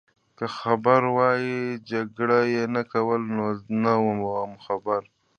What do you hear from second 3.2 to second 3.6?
نو